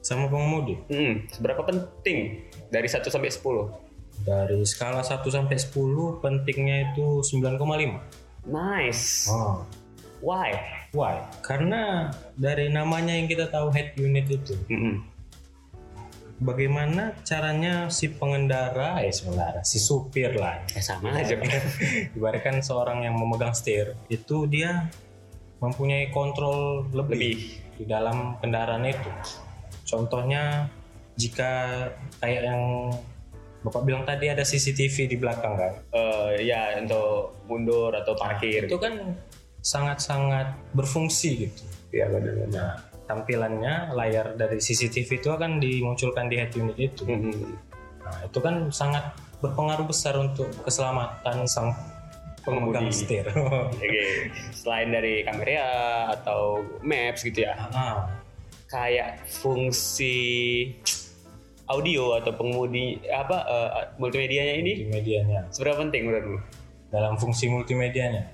Sama 0.00 0.28
pengemudi 0.28 0.76
Hmm, 0.88 1.24
seberapa 1.28 1.64
penting 1.64 2.44
dari 2.68 2.88
1 2.88 3.08
sampai 3.08 3.28
10? 3.28 3.68
dari 4.14 4.62
skala 4.62 5.02
1 5.02 5.26
sampai 5.26 5.58
10 5.58 6.22
pentingnya 6.22 6.94
itu 6.94 7.20
9,5. 7.20 7.98
Nice. 8.46 9.26
Oh. 9.26 9.66
Why? 10.22 10.54
Why? 10.94 11.18
Karena 11.42 12.08
dari 12.32 12.70
namanya 12.70 13.12
yang 13.12 13.26
kita 13.26 13.50
tahu 13.50 13.68
head 13.68 13.92
unit 13.98 14.24
itu, 14.30 14.54
Mm-mm. 14.70 15.02
Bagaimana 16.44 17.16
caranya 17.24 17.88
si 17.88 18.12
pengendara, 18.12 19.00
eh 19.00 19.08
pengendara, 19.10 19.64
si 19.64 19.80
supir 19.80 20.36
lah, 20.36 20.60
Eh, 20.70 20.78
sama 20.78 21.10
aja. 21.10 21.40
ibaratkan 22.16 22.60
seorang 22.60 23.02
yang 23.02 23.16
memegang 23.16 23.50
setir, 23.50 23.96
itu 24.06 24.44
dia 24.44 24.92
mempunyai 25.58 26.12
kontrol 26.12 26.84
lebih, 26.92 27.16
Lebih. 27.16 27.36
di 27.74 27.84
dalam 27.84 28.36
kendaraan 28.38 28.84
itu. 28.84 29.08
Contohnya 29.82 30.68
jika 31.16 31.88
kayak 32.20 32.42
yang 32.44 32.62
Bapak 33.64 33.80
bilang 33.80 34.04
tadi 34.04 34.28
ada 34.28 34.44
CCTV 34.44 35.08
di 35.08 35.16
belakang 35.16 35.56
kan, 35.56 35.72
Eh, 35.90 36.44
ya 36.44 36.76
untuk 36.76 37.40
mundur 37.48 37.96
atau 37.96 38.12
parkir. 38.12 38.68
itu 38.68 38.76
kan 38.76 39.16
sangat-sangat 39.58 40.52
berfungsi 40.70 41.48
gitu. 41.48 41.64
Iya 41.88 42.12
benar-benar. 42.12 42.52
Nah, 42.52 42.72
tampilannya 43.04 43.92
layar 43.92 44.36
dari 44.36 44.58
CCTV 44.58 45.20
itu 45.20 45.28
akan 45.30 45.60
dimunculkan 45.60 46.28
di 46.28 46.36
head 46.40 46.52
unit 46.56 46.76
itu. 46.76 47.04
Mm-mm. 47.04 47.56
Nah, 48.04 48.18
itu 48.24 48.38
kan 48.40 48.68
sangat 48.68 49.16
berpengaruh 49.40 49.84
besar 49.88 50.16
untuk 50.16 50.48
keselamatan 50.64 51.44
sang 51.44 51.72
pemegang 52.44 52.88
Pengemudi. 52.88 52.92
setir. 52.92 53.26
Oke. 53.80 54.04
Selain 54.52 54.92
dari 54.92 55.24
kamera 55.24 56.12
atau 56.12 56.60
maps 56.84 57.24
gitu 57.24 57.48
ya, 57.48 57.56
ah, 57.72 58.08
kayak 58.68 59.24
fungsi 59.24 60.16
audio 61.64 62.20
atau 62.20 62.36
pengemudi 62.36 63.00
apa 63.08 63.36
eh, 63.48 63.70
multimedianya 63.96 64.54
ini 64.60 64.72
multimedianya. 64.84 65.40
seberapa 65.48 65.80
penting 65.80 66.04
menurutmu? 66.04 66.38
Dalam 66.92 67.16
fungsi 67.16 67.48
multimedianya. 67.48 68.33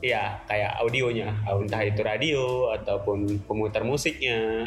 Iya, 0.00 0.40
kayak 0.48 0.80
audionya, 0.80 1.28
entah 1.44 1.82
itu 1.84 2.00
radio 2.00 2.72
ataupun 2.72 3.44
pemutar 3.44 3.84
musiknya. 3.84 4.64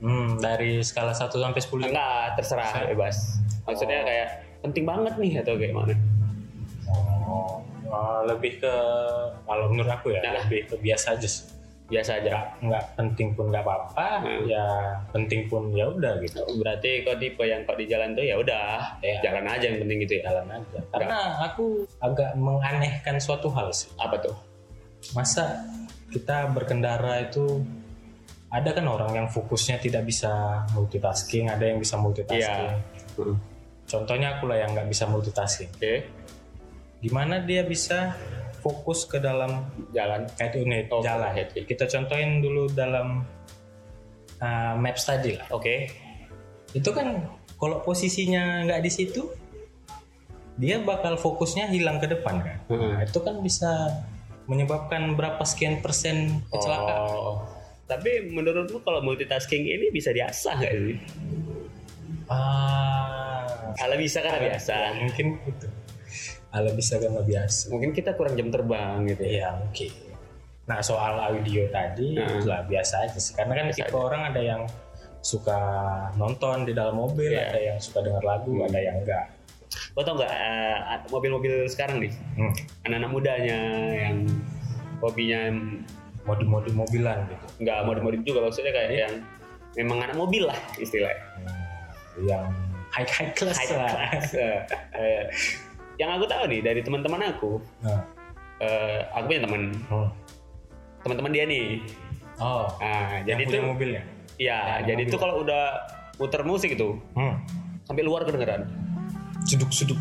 Hmm, 0.00 0.36
dari 0.36 0.80
skala 0.80 1.12
1 1.12 1.32
sampai 1.32 1.60
10. 1.60 1.88
Enggak, 1.88 2.36
terserah 2.36 2.88
bebas. 2.88 3.40
Maksudnya 3.64 4.00
kayak 4.00 4.28
penting 4.60 4.84
banget 4.84 5.16
nih 5.16 5.32
atau 5.40 5.56
kayak 5.56 5.72
mana? 5.72 5.94
Oh, 7.28 7.60
eh, 7.84 8.20
lebih 8.28 8.60
ke 8.60 8.74
kalau 9.44 9.68
menurut 9.68 9.88
aku 9.90 10.12
ya, 10.12 10.20
Nah. 10.20 10.44
lebih 10.44 10.68
ke 10.68 10.74
biasa 10.76 11.16
aja 11.16 11.28
sih. 11.28 11.44
Biasa 11.90 12.22
aja. 12.22 12.30
Nggak, 12.30 12.46
nggak 12.62 12.84
penting 12.94 13.28
pun 13.34 13.44
nggak 13.50 13.64
apa-apa, 13.66 14.08
Hmm. 14.22 14.46
ya 14.46 14.64
penting 15.10 15.50
pun 15.50 15.74
ya 15.74 15.90
udah 15.90 16.22
gitu. 16.22 16.38
Berarti 16.56 17.02
kau 17.02 17.18
tipe 17.18 17.42
yang 17.42 17.66
kau 17.66 17.74
di 17.74 17.84
jalan 17.84 18.14
tuh 18.14 18.22
ya 18.22 18.36
udah, 18.36 19.00
Iya. 19.02 19.18
jalan 19.24 19.44
aja 19.48 19.64
yang 19.66 19.78
penting 19.82 19.98
gitu 20.04 20.14
ya. 20.20 20.30
Jalan 20.30 20.46
aja. 20.54 20.78
Karena 20.92 21.18
aku 21.44 21.82
agak 21.98 22.30
menganehkan 22.36 23.18
suatu 23.18 23.50
hal 23.50 23.72
sih. 23.72 23.90
Apa 23.96 24.16
tuh? 24.16 24.36
Masa 25.16 25.64
kita 26.10 26.50
berkendara 26.50 27.22
itu 27.22 27.62
ada 28.50 28.74
kan 28.74 28.82
orang 28.90 29.14
yang 29.14 29.28
fokusnya 29.30 29.78
tidak 29.78 30.02
bisa 30.10 30.66
multitasking, 30.74 31.46
ada 31.46 31.62
yang 31.70 31.78
bisa 31.78 31.94
multitasking. 31.94 32.74
Iya. 32.74 33.14
Hmm. 33.14 33.36
Contohnya 33.86 34.38
aku 34.38 34.50
lah 34.50 34.58
yang 34.62 34.74
nggak 34.74 34.90
bisa 34.90 35.06
multitasking. 35.06 35.70
Oke, 35.74 35.94
Gimana 37.00 37.40
dia 37.40 37.64
bisa 37.64 38.12
fokus 38.60 39.08
ke 39.08 39.16
dalam 39.16 39.72
jalan. 39.96 40.28
head 40.36 40.52
unit 40.52 40.92
Oh, 40.92 41.00
jalan? 41.00 41.32
head 41.32 41.48
unit. 41.56 41.64
Kita 41.64 41.88
contohin 41.88 42.44
dulu 42.44 42.68
dalam 42.68 43.24
uh, 44.36 44.74
maps 44.76 45.08
tadi 45.08 45.32
lah. 45.38 45.48
Oke. 45.48 45.88
Itu 46.76 46.92
kan 46.92 47.24
kalau 47.56 47.80
posisinya 47.80 48.68
nggak 48.68 48.82
di 48.84 48.90
situ, 48.92 49.22
dia 50.60 50.76
bakal 50.84 51.16
fokusnya 51.16 51.72
hilang 51.72 51.96
ke 52.02 52.06
depan 52.12 52.36
kan. 52.44 52.56
Hmm. 52.68 52.98
Nah, 52.98 53.00
itu 53.06 53.18
kan 53.24 53.40
bisa 53.40 53.70
menyebabkan 54.50 55.14
berapa 55.14 55.40
sekian 55.42 55.78
persen 55.78 56.42
kecelakaan. 56.50 57.06
Oh. 57.06 57.38
Tapi 57.86 58.26
menurutmu 58.28 58.82
kalau 58.82 58.98
multitasking 59.00 59.62
ini 59.62 59.90
bisa 59.90 60.10
diasah 60.10 60.58
nggak 60.58 60.74
sih? 60.74 60.98
Ah, 62.26 63.74
Kalau 63.74 63.94
bisa 63.94 64.18
kan 64.20 64.38
biasa. 64.38 64.70
ya, 64.72 64.90
mungkin 64.96 65.26
itu. 65.42 65.66
Ala 66.50 66.70
bisa 66.74 66.98
karena 66.98 67.22
biasa. 67.22 67.70
Mungkin 67.70 67.90
kita 67.90 68.14
kurang 68.14 68.34
jam 68.34 68.50
terbang 68.50 69.06
gitu 69.06 69.22
ya. 69.22 69.30
Iya 69.30 69.48
mungkin. 69.56 69.90
Nah 70.66 70.78
soal 70.82 71.14
audio 71.20 71.66
tadi 71.70 72.14
Hmm. 72.14 72.38
itulah 72.38 72.62
biasa 72.66 73.06
aja 73.06 73.18
sih. 73.18 73.34
Karena 73.34 73.54
kan 73.54 73.66
Biasa 73.70 73.78
tipe 73.80 73.96
orang 73.96 74.22
ada 74.26 74.40
yang 74.42 74.62
suka 75.20 75.58
nonton 76.14 76.64
di 76.64 76.72
dalam 76.72 76.96
mobil, 76.96 77.30
Iya. 77.30 77.50
ada 77.50 77.60
yang 77.60 77.78
suka 77.78 78.02
dengar 78.02 78.22
lagu, 78.22 78.50
Hmm. 78.50 78.66
ada 78.66 78.78
yang 78.78 78.96
enggak. 78.98 79.26
Lo 79.92 80.00
tau 80.00 80.14
nggak 80.14 80.32
eh, 80.32 80.74
mobil-mobil 81.08 81.54
sekarang 81.66 81.98
nih, 81.98 82.12
Hmm. 82.34 82.52
anak-anak 82.84 83.10
mudanya 83.10 83.58
yang 83.92 84.16
hobinya 84.98 85.40
Mode-mode 86.20 86.68
mobilan 86.70 87.24
gitu. 87.26 87.46
nggak 87.60 87.76
modif-modif 87.82 88.20
juga 88.22 88.38
maksudnya 88.44 88.70
kayak 88.70 88.90
Iya. 88.90 89.00
yang 89.00 89.14
memang 89.78 89.98
anak 90.02 90.14
mobil 90.14 90.44
lah 90.44 90.58
istilahnya. 90.76 91.16
Hmm, 91.16 91.48
Yang 92.20 92.44
high 92.90 93.08
high 93.08 93.32
class 93.32 93.56
High 93.56 93.72
lah. 93.72 93.88
class. 93.88 94.26
Eh, 94.36 94.58
eh, 94.92 95.22
yang 95.96 96.12
aku 96.12 96.26
tahu 96.26 96.44
nih 96.46 96.60
dari 96.60 96.80
teman-teman 96.80 97.24
aku, 97.26 97.56
Nah, 97.80 98.04
eh, 98.58 99.00
aku 99.10 99.24
punya 99.26 99.42
teman, 99.42 99.62
hmm. 99.72 100.08
teman-teman 101.00 101.30
dia 101.30 101.44
nih. 101.44 101.66
Oh, 102.36 102.68
Nah, 102.76 103.20
yang 103.20 103.36
jadi 103.36 103.42
punya 103.42 103.56
itu, 103.56 103.66
mobilnya. 103.66 104.02
ya, 104.36 104.58
yang 104.78 104.86
jadi 104.86 105.02
mobil. 105.02 105.08
itu 105.08 105.16
kalau 105.16 105.34
udah 105.40 105.64
muter 106.16 106.42
musik 106.42 106.70
itu 106.70 107.00
Hmm. 107.12 107.40
sampai 107.82 108.02
luar 108.02 108.24
kedengeran. 108.24 108.68
Suduk-suduk. 109.50 109.98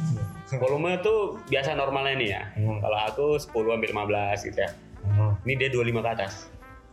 Volume 0.62 1.02
tuh 1.02 1.42
biasa 1.50 1.74
normalnya 1.74 2.16
nih 2.22 2.30
ya. 2.30 2.42
Hmm. 2.54 2.78
Kalau 2.86 2.98
aku 3.10 3.26
10 3.42 3.50
sampai 3.50 3.90
15 3.90 4.48
gitu 4.54 4.60
ya. 4.62 4.72
Hmm. 5.10 5.34
Ini 5.42 5.54
dia 5.58 5.70
25 5.74 6.06
ke 6.06 6.10
atas. 6.14 6.34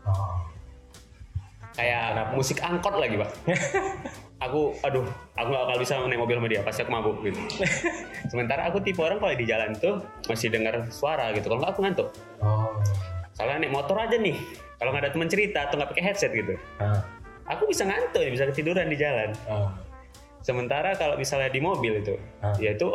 Oh. 0.09 0.41
Kayak 1.77 2.33
musik 2.33 2.65
angkot 2.65 2.97
lagi 2.97 3.21
pak. 3.21 3.31
aku, 4.45 4.73
aduh, 4.81 5.05
aku 5.37 5.49
gak 5.53 5.63
bakal 5.69 5.77
bisa 5.77 6.01
naik 6.01 6.17
mobil 6.17 6.41
sama 6.41 6.49
dia. 6.49 6.61
Pasti 6.65 6.81
aku 6.85 6.93
mabuk 6.97 7.21
gitu. 7.21 7.37
Sementara 8.33 8.65
aku 8.73 8.81
tipe 8.81 9.05
orang 9.05 9.21
kalau 9.21 9.37
di 9.37 9.45
jalan 9.45 9.77
tuh 9.77 10.01
masih 10.25 10.49
dengar 10.49 10.89
suara 10.89 11.37
gitu. 11.37 11.53
Kalau 11.53 11.61
nggak 11.61 11.73
aku 11.77 11.81
ngantuk. 11.85 12.09
Oh. 12.41 12.73
Soalnya 13.37 13.69
naik 13.69 13.73
motor 13.77 14.01
aja 14.01 14.17
nih. 14.17 14.37
Kalau 14.81 14.93
nggak 14.93 15.05
ada 15.05 15.13
teman 15.13 15.29
cerita 15.29 15.59
atau 15.69 15.77
nggak 15.81 15.91
pakai 15.93 16.05
headset 16.05 16.33
gitu, 16.37 16.53
Ah. 16.77 17.01
aku 17.49 17.65
bisa 17.65 17.89
ngantuk, 17.89 18.21
bisa 18.29 18.45
ketiduran 18.53 18.93
di 18.93 18.97
jalan. 19.01 19.33
Ah. 19.49 19.73
Sementara 20.47 20.95
kalau 20.95 21.19
misalnya 21.19 21.51
di 21.51 21.59
mobil 21.59 21.99
itu, 21.99 22.15
Ah. 22.39 22.55
ya 22.57 22.71
itu 22.71 22.87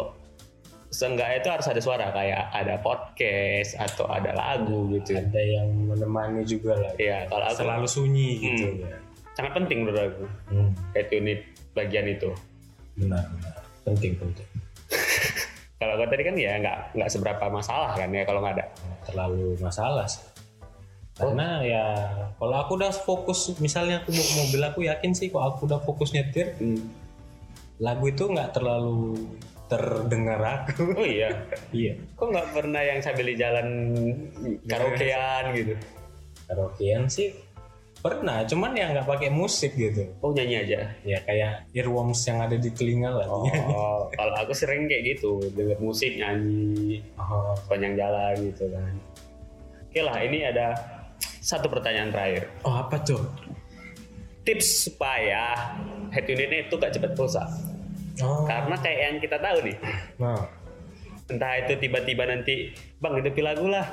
seenggaknya 0.88 1.40
itu 1.40 1.50
harus 1.50 1.68
ada 1.68 1.80
suara 1.80 2.08
kayak 2.10 2.48
ada 2.50 2.80
podcast 2.80 3.76
atau 3.76 4.08
ada 4.08 4.32
lagu 4.32 4.88
gitu. 4.90 5.16
Ada 5.16 5.36
yang 5.60 5.68
menemani 5.68 6.44
juga 6.44 6.80
lah. 6.80 6.92
Iya, 6.96 7.28
kalau 7.28 7.44
aku 7.46 7.60
Selalu 7.60 7.88
sunyi 7.88 8.30
gitu 8.40 8.68
Hmm. 8.70 8.88
ya. 8.88 8.98
sangat 9.32 9.52
penting 9.56 9.84
menurut 9.84 10.00
aku 10.06 10.26
Hmm. 10.48 10.72
kayak 10.92 11.12
unit 11.12 11.40
bagian 11.72 12.04
itu. 12.06 12.32
Benar, 12.96 13.24
benar. 13.26 13.54
Penting, 13.82 14.16
penting. 14.16 14.48
Kalau 15.80 15.98
kau 15.98 16.06
tadi 16.06 16.22
kan 16.22 16.36
ya 16.38 16.56
nggak 16.56 16.94
nggak 16.94 17.10
seberapa 17.10 17.46
masalah 17.48 17.98
kan 17.98 18.12
ya 18.12 18.22
kalau 18.22 18.38
nggak 18.38 18.54
ada. 18.54 18.66
Terlalu 19.02 19.58
masalah 19.58 20.06
sih. 20.06 20.22
Karena 21.18 21.64
ya 21.64 21.84
kalau 22.38 22.54
aku 22.56 22.78
udah 22.78 22.92
fokus 22.94 23.50
misalnya 23.58 24.00
aku 24.00 24.14
mobil 24.14 24.62
aku 24.62 24.80
yakin 24.84 25.12
sih 25.12 25.28
kalau 25.28 25.50
aku 25.50 25.66
udah 25.66 25.82
fokus 25.82 26.14
nyetir 26.14 26.54
lagu 27.82 28.06
itu 28.08 28.30
nggak 28.30 28.54
terlalu 28.54 29.18
terdengar 29.66 30.38
aku. 30.38 30.94
Oh 30.94 31.08
iya, 31.08 31.32
iya. 31.74 31.98
kok 32.14 32.28
nggak 32.30 32.54
pernah 32.54 32.82
yang 32.84 33.00
sambil 33.02 33.26
di 33.26 33.36
jalan 33.36 33.68
karaokean 34.68 35.44
gitu? 35.58 35.74
Karaokean 36.46 37.08
sih 37.08 37.32
pernah, 38.02 38.42
cuman 38.44 38.74
ya 38.74 38.92
nggak 38.92 39.08
pakai 39.08 39.30
musik 39.30 39.74
gitu. 39.74 40.10
Oh 40.22 40.34
nyanyi 40.34 40.56
aja. 40.68 40.80
Ya 41.02 41.18
kayak 41.24 41.70
earworms 41.72 42.22
yang 42.28 42.42
ada 42.42 42.58
di 42.58 42.70
telinga 42.74 43.14
lah. 43.14 43.28
Oh, 43.30 44.10
kalau 44.14 44.34
aku 44.38 44.52
sering 44.54 44.86
kayak 44.86 45.18
gitu, 45.18 45.40
denger 45.54 45.78
musik 45.82 46.14
nyanyi 46.18 47.02
Oh. 47.18 47.54
sepanjang 47.66 47.96
jalan 47.98 48.34
gitu 48.42 48.66
kan. 48.74 48.94
Oke 49.88 50.02
lah, 50.04 50.18
ini 50.22 50.44
ada 50.44 50.74
satu 51.40 51.70
pertanyaan 51.70 52.10
terakhir. 52.12 52.44
Oh, 52.66 52.76
apa 52.76 53.00
tuh? 53.02 53.22
Tips 54.42 54.90
supaya 54.90 55.78
head 56.10 56.26
unitnya 56.26 56.66
itu 56.66 56.74
gak 56.76 56.92
cepat 56.98 57.14
rusak. 57.14 57.46
Oh. 58.22 58.46
Karena 58.46 58.76
kayak 58.78 59.00
yang 59.02 59.18
kita 59.20 59.38
tahu 59.42 59.58
nih, 59.66 59.78
Nah. 60.18 60.42
entah 61.28 61.54
itu 61.60 61.74
tiba-tiba 61.80 62.24
nanti 62.28 62.70
bang 62.98 63.14
hidupi 63.20 63.42
lagu 63.42 63.66
lah, 63.68 63.88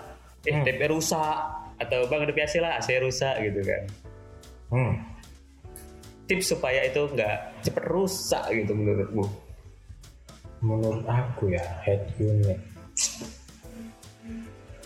eh 0.44 0.52
Hmm. 0.52 0.64
TP 0.64 0.80
rusak 0.90 1.36
atau 1.78 2.04
bang 2.06 2.20
hidupi 2.26 2.40
AC 2.42 2.58
lah 2.58 2.76
AC 2.76 2.98
rusak 2.98 3.34
gitu 3.40 3.60
kan. 3.62 3.82
Hmm. 4.68 4.92
Tips 6.28 6.52
supaya 6.52 6.84
itu 6.84 7.08
nggak 7.08 7.64
cepet 7.64 7.84
rusak 7.88 8.44
gitu 8.52 8.72
menurutmu? 8.76 9.24
Menurut 10.60 11.06
aku 11.06 11.54
ya 11.54 11.62
head 11.86 12.02
unit. 12.18 12.58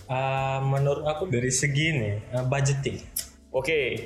Ah, 0.06 0.60
menurut 0.60 1.08
aku 1.08 1.24
dari 1.26 1.48
segi 1.48 1.88
nih 1.96 2.14
ah, 2.36 2.44
budgeting. 2.44 3.00
Oke, 3.48 3.96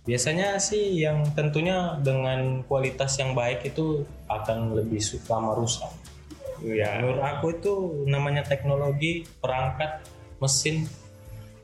Biasanya 0.00 0.56
sih 0.56 1.04
yang 1.04 1.28
tentunya 1.36 1.92
dengan 2.00 2.64
kualitas 2.64 3.20
yang 3.20 3.36
baik 3.36 3.68
itu 3.68 4.08
akan 4.26 4.72
lebih 4.72 4.96
su- 4.98 5.20
lama 5.28 5.52
rusak. 5.54 5.92
ya 6.60 7.00
Menurut 7.00 7.24
aku 7.24 7.46
itu 7.56 7.72
namanya 8.04 8.44
teknologi, 8.44 9.24
perangkat, 9.40 10.04
mesin 10.40 10.84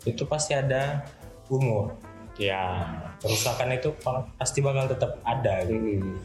itu 0.04 0.24
pasti 0.28 0.54
ada 0.56 1.04
umur. 1.48 1.96
ya. 2.36 2.84
Kerusakan 3.20 3.72
itu 3.72 3.92
pa- 3.96 4.28
pasti 4.36 4.60
bakal 4.60 4.88
tetap 4.88 5.16
ada. 5.24 5.64
Gitu. 5.64 6.04
Hmm. 6.04 6.20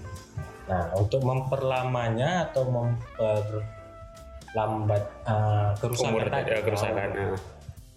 Nah, 0.67 0.91
untuk 0.95 1.23
memperlamanya 1.23 2.43
atau 2.51 2.63
memperlambat 2.67 5.03
uh, 5.27 5.71
kerusakan 5.79 6.11
Umur 6.11 6.29
tadi, 6.31 6.51
ya, 6.51 6.61
kerusakan. 6.63 7.09
Nah. 7.11 7.35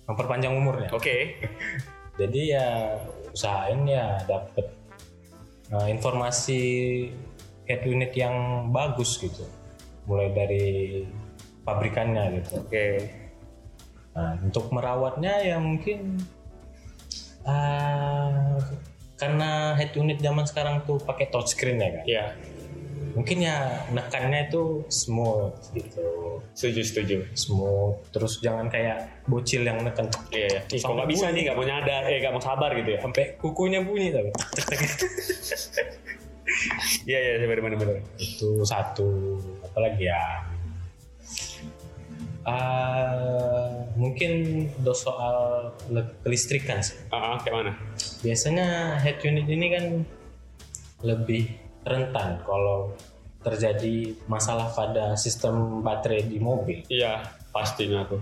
memperpanjang 0.04 0.52
umurnya. 0.52 0.92
Oke, 0.92 1.40
Jadi 2.14 2.52
ya 2.52 2.92
usahain 3.34 3.82
ya 3.84 4.22
dapat 4.30 4.70
uh, 5.74 5.90
informasi 5.90 6.62
head 7.66 7.82
unit 7.82 8.14
yang 8.14 8.70
bagus 8.70 9.18
gitu, 9.18 9.42
mulai 10.06 10.30
dari 10.30 10.66
pabrikannya 11.66 12.40
gitu. 12.40 12.62
oke. 12.62 12.86
Nah, 14.14 14.38
untuk 14.46 14.70
merawatnya 14.70 15.42
ya 15.42 15.58
mungkin 15.58 16.22
uh, 17.42 18.62
karena 19.18 19.74
head 19.74 19.90
unit 19.98 20.22
zaman 20.22 20.46
sekarang 20.46 20.86
tuh 20.86 21.02
pakai 21.02 21.34
touchscreen 21.34 21.82
ya 21.82 21.90
kan. 21.90 22.04
Ya, 22.06 22.26
Mungkin 23.14 23.38
ya 23.40 23.86
nekannya 23.94 24.50
itu 24.50 24.82
smooth 24.90 25.54
gitu. 25.72 26.42
setuju 26.50 26.80
setuju. 26.82 27.16
Smooth 27.32 28.10
terus 28.10 28.42
jangan 28.42 28.66
kayak 28.66 29.22
bocil 29.24 29.62
yang 29.62 29.78
neken 29.80 30.10
Iya, 30.34 30.48
ya. 30.50 30.60
Ih, 30.68 30.80
kok 30.82 30.92
nggak 30.92 31.10
bisa 31.10 31.30
nih, 31.30 31.46
nggak 31.46 31.56
mau 31.56 31.66
nyadar, 31.66 32.02
eh 32.10 32.18
nggak 32.18 32.34
mau 32.34 32.42
sabar 32.42 32.70
gitu 32.74 32.90
ya? 32.94 33.00
sampai 33.00 33.24
kukunya 33.38 33.80
bunyi 33.80 34.10
tapi 34.10 34.30
Iya, 37.08 37.18
iya, 37.18 37.46
benar-benar. 37.46 38.02
itu 38.18 38.48
satu 38.66 39.38
apalagi 39.64 40.06
ya 40.06 40.22
Ah, 42.44 43.88
mungkin 43.96 44.32
do 44.84 44.92
soal 44.92 45.72
kelistrikan 46.20 46.84
sih. 46.84 46.92
Ah, 47.08 47.34
ah, 47.34 47.36
kayak 47.40 47.56
mana? 47.56 47.72
Biasanya 48.20 49.00
head 49.00 49.16
unit 49.24 49.48
ini 49.48 49.66
kan 49.72 49.84
lebih 51.00 51.48
rentan 51.84 52.40
kalau 52.42 52.92
terjadi 53.44 54.16
masalah 54.24 54.72
pada 54.72 55.14
sistem 55.14 55.84
baterai 55.84 56.24
di 56.24 56.40
mobil. 56.40 56.80
Iya, 56.88 57.20
pastinya 57.52 58.02
aku. 58.02 58.16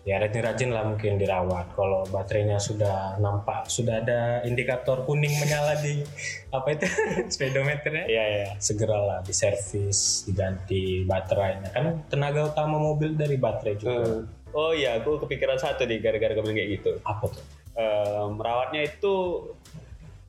Ya 0.00 0.16
rajin-rajin 0.16 0.72
lah 0.72 0.82
mungkin 0.82 1.20
dirawat. 1.20 1.76
Kalau 1.76 2.02
baterainya 2.08 2.56
sudah 2.56 3.20
nampak, 3.20 3.68
sudah 3.68 4.00
ada 4.00 4.40
indikator 4.42 5.04
kuning 5.04 5.30
menyala 5.38 5.76
di 5.78 6.02
apa 6.56 6.66
itu 6.72 6.88
speedometernya, 7.36 8.08
Iya, 8.08 8.24
iya. 8.26 8.48
segeralah 8.58 9.22
diservis, 9.22 10.24
diganti 10.24 11.04
baterainya. 11.04 11.70
Kan 11.70 12.02
tenaga 12.10 12.50
utama 12.50 12.80
mobil 12.80 13.14
dari 13.14 13.38
baterai 13.38 13.74
juga. 13.78 13.94
Eh, 13.94 14.38
Oh 14.50 14.74
iya, 14.74 14.98
aku 14.98 15.22
kepikiran 15.22 15.62
satu 15.62 15.86
nih 15.86 16.02
gara-gara 16.02 16.34
kamu 16.34 16.50
kayak 16.50 16.70
gitu. 16.82 16.90
Apa 17.06 17.30
tuh? 17.30 17.44
Eh, 17.70 18.24
merawatnya 18.34 18.82
itu 18.82 19.14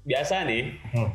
biasa 0.05 0.45
nih, 0.45 0.77
Hmm. 0.93 1.09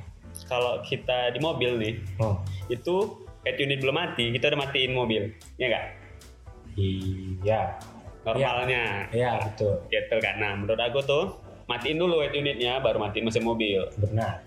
Kalau 0.44 0.78
kita 0.82 1.30
di 1.30 1.40
mobil 1.40 1.70
nih, 1.76 1.94
Hmm. 2.16 2.36
itu 2.68 2.94
head 3.42 3.56
unit 3.56 3.78
belum 3.78 3.94
mati, 3.94 4.28
kita 4.30 4.50
udah 4.50 4.60
matiin 4.60 4.92
mobil, 4.92 5.22
ya 5.56 5.66
nggak? 5.66 5.86
Iya, 6.76 7.60
Normalnya, 8.26 9.06
iya 9.10 9.38
betul, 9.38 9.86
gitu 9.86 10.18
kan. 10.18 10.34
Nah, 10.36 10.52
menurut 10.52 10.76
aku 10.76 10.98
tuh 11.00 11.24
matiin 11.64 11.94
dulu 11.96 12.20
head 12.20 12.34
unitnya, 12.34 12.82
baru 12.82 12.98
matiin 12.98 13.22
mesin 13.22 13.42
mobil. 13.42 13.86
benar. 13.96 14.42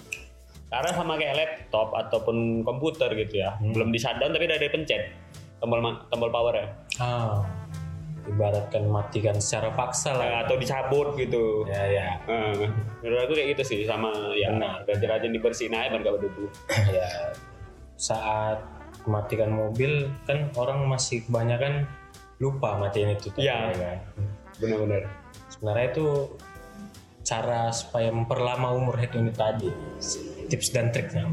Karena 0.69 0.89
sama 0.91 1.17
kayak 1.17 1.33
laptop 1.33 1.89
ataupun 1.89 2.61
komputer 2.61 3.09
gitu 3.15 3.39
ya, 3.39 3.55
Hmm. 3.55 3.71
belum 3.71 3.89
di 3.89 3.97
shutdown 3.97 4.29
tapi 4.29 4.45
udah 4.45 4.57
ada 4.57 4.67
pencet 4.67 5.01
tombol 5.59 5.79
tombol 6.07 6.29
power 6.29 6.53
ya, 6.53 6.67
Ah, 6.99 7.41
ibaratkan 8.29 8.85
matikan 8.85 9.35
secara 9.35 9.73
paksa 9.73 10.13
lah. 10.13 10.45
atau 10.45 10.55
dicabut 10.55 11.13
gitu. 11.15 11.65
Ya 11.65 11.83
ya, 11.85 12.07
Eh, 12.25 12.69
menurut 13.01 13.25
aku 13.25 13.33
kayak 13.33 13.57
gitu 13.57 13.63
sih 13.65 13.79
sama 13.83 14.13
ya 14.33 14.53
Benar. 14.53 14.85
rajin-rajin 14.85 15.31
dibersihin 15.31 15.73
aja 15.73 15.89
biar 15.89 16.01
gak 16.01 16.13
berdebu. 16.15 16.45
ya. 16.89 17.07
Saat 17.95 18.61
matikan 19.03 19.49
mobil 19.49 20.07
kan 20.23 20.53
orang 20.53 20.85
masih 20.85 21.25
kebanyakan 21.25 21.89
lupa 22.37 22.77
matiin 22.77 23.11
itu. 23.11 23.33
Iya. 23.35 23.73
ya 23.73 23.75
kan? 23.75 23.97
Benar-benar. 24.57 25.03
Sebenarnya 25.49 25.87
itu 25.89 26.07
cara 27.21 27.69
supaya 27.69 28.09
memperlama 28.09 28.71
umur 28.71 28.95
head 28.95 29.11
unit 29.11 29.35
tadi. 29.35 29.69
Tips 30.47 30.71
dan 30.71 30.89
triknya. 30.89 31.27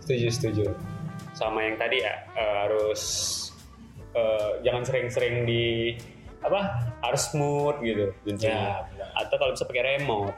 Setuju 0.00 0.28
setuju. 0.30 0.64
Sama 1.34 1.62
yang 1.62 1.76
tadi 1.76 1.98
ya 1.98 2.14
eh, 2.32 2.54
harus 2.64 3.02
eh, 4.14 4.50
jangan 4.62 4.82
sering-sering 4.82 5.44
di 5.44 5.94
apa 6.38 6.60
harus 7.00 7.22
smooth 7.26 7.80
gitu 7.80 8.04
Ya, 8.04 8.20
kuncinya. 8.22 8.68
Atau 9.14 9.36
kalau 9.36 9.52
bisa 9.52 9.64
pakai 9.64 9.98
remote 9.98 10.36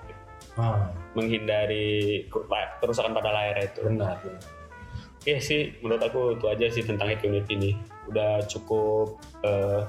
Ah, 0.54 0.88
menghindari 1.12 2.24
ke- 2.24 2.46
kerusakan 2.78 3.12
pada 3.12 3.28
layar 3.28 3.60
itu. 3.62 3.84
benar. 3.84 4.16
benar. 4.18 4.40
Iya 5.22 5.38
sih, 5.38 5.60
menurut 5.78 6.00
aku 6.00 6.20
itu 6.32 6.46
aja 6.46 6.66
sih 6.70 6.80
tentang 6.80 7.08
head 7.08 7.20
unit 7.20 7.44
ini. 7.46 7.76
Udah 8.06 8.40
cukup 8.46 9.18
eh, 9.42 9.82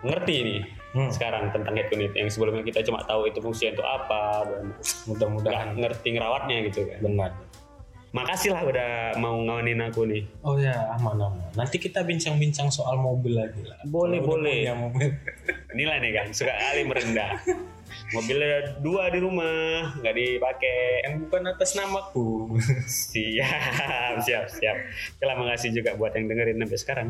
ngerti 0.00 0.36
nih 0.40 0.62
Hmm. 0.88 1.10
sekarang 1.10 1.50
tentang 1.50 1.74
head 1.74 1.90
unit. 1.90 2.14
Yang 2.14 2.32
sebelumnya 2.32 2.62
kita 2.62 2.80
cuma 2.82 3.02
tahu 3.02 3.26
itu 3.26 3.36
fungsinya 3.38 3.74
itu 3.74 3.84
apa 3.84 4.22
dan 4.46 4.64
Mudah-mudahan 5.04 5.68
ngerti 5.74 6.08
ngerawatnya 6.14 6.56
gitu 6.64 6.86
kan. 6.86 6.98
benar. 7.02 7.30
Makasih 8.08 8.50
lah 8.50 8.64
udah 8.64 8.88
mau 9.16 9.36
ngawanin 9.36 9.84
aku 9.84 10.08
nih. 10.08 10.24
Oh 10.40 10.56
ya, 10.56 10.72
aman 10.96 11.20
aman. 11.20 11.44
Nanti 11.52 11.76
kita 11.76 12.00
bincang-bincang 12.00 12.68
soal 12.68 12.96
mobil 12.96 13.36
lagi 13.36 13.60
lah. 13.62 13.76
Boleh, 13.84 14.16
Kalau 14.18 14.40
udah 14.40 14.40
boleh. 14.40 14.58
punya 14.64 14.74
mobil. 14.74 15.08
Inilah 15.76 15.96
nih 16.00 16.12
kan, 16.16 16.26
suka 16.32 16.54
kali 16.56 16.82
merendah. 16.82 17.36
Mobilnya 18.08 18.80
dua 18.80 19.12
di 19.12 19.20
rumah, 19.20 19.92
nggak 19.94 20.14
dipakai. 20.14 20.80
Kan 21.04 21.12
bukan 21.22 21.42
atas 21.46 21.70
namaku. 21.74 22.56
Siap, 23.12 24.24
siap, 24.24 24.44
siap. 24.48 24.76
Terima 25.16 25.44
kasih 25.52 25.68
juga 25.70 25.92
buat 25.92 26.12
yang 26.12 26.26
dengerin 26.26 26.56
sampai 26.58 26.78
sekarang. 26.80 27.08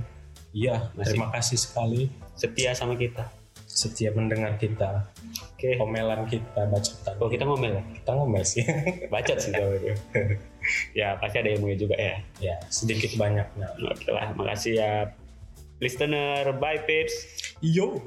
Iya, 0.50 0.90
Masih. 0.92 1.14
terima 1.14 1.28
kasih 1.30 1.58
sekali 1.60 2.08
Setia 2.34 2.72
sama 2.72 2.96
kita. 2.96 3.30
setiap 3.68 4.18
mendengar 4.18 4.58
kita, 4.58 5.06
Oke. 5.54 5.78
omelan 5.78 6.26
kita, 6.26 6.66
bacotan. 6.66 7.14
Oh 7.20 7.30
kita 7.30 7.46
ngomel 7.46 7.78
ya? 7.78 7.82
Kita 7.94 8.10
ngomel 8.10 8.42
sih. 8.42 8.66
Bacot 9.06 9.38
sih 9.38 9.54
jauh 9.54 9.70
itu. 9.78 9.94
Ya 10.92 11.16
pasti 11.20 11.36
ada 11.40 11.50
ilmunya 11.52 11.76
juga 11.76 11.96
ya. 11.96 12.16
ya, 12.38 12.54
sedikit 12.68 13.14
banyaknya. 13.16 13.68
Oke 13.88 14.08
lah, 14.10 14.32
makasih 14.36 14.72
ya 14.78 14.92
listener. 15.82 16.54
Bye, 16.58 16.82
Pips. 16.84 17.14
Yo. 17.62 18.02